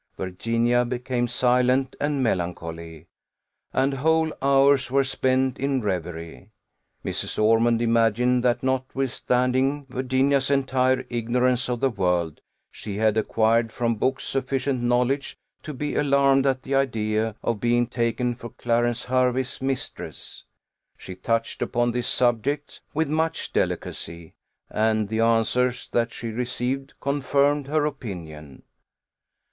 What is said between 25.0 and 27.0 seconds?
the answers that she received